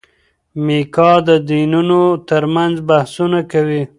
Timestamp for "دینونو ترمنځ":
1.49-2.75